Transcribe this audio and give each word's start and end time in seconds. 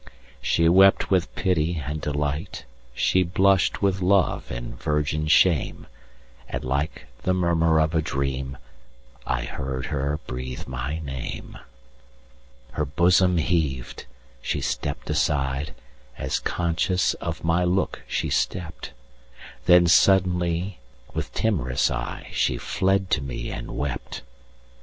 She 0.41 0.67
wept 0.67 1.11
with 1.11 1.35
pity 1.35 1.79
and 1.85 2.01
delight, 2.01 2.65
She 2.95 3.21
blush'd 3.21 3.83
with 3.83 4.01
love 4.01 4.49
and 4.49 4.75
virgin 4.81 5.27
shame; 5.27 5.85
And 6.49 6.63
like 6.63 7.05
the 7.21 7.35
murmur 7.35 7.79
of 7.79 7.93
a 7.93 8.01
dream,I 8.01 9.43
heard 9.43 9.85
her 9.93 10.19
breathe 10.25 10.65
my 10.67 10.97
name. 11.01 11.55
Her 12.71 12.85
bosom 12.85 13.37
heaved—she 13.37 14.59
stepp'd 14.61 15.07
aside, 15.11 15.75
As 16.17 16.39
conscious 16.39 17.13
of 17.21 17.43
my 17.43 17.63
look 17.63 18.01
she 18.07 18.31
stept—Then 18.31 19.85
suddenly, 19.85 20.79
with 21.13 21.31
timorous 21.31 21.91
eyeShe 21.91 22.59
fled 22.59 23.11
to 23.11 23.21
me 23.21 23.51
and 23.51 23.77
wept. 23.77 24.23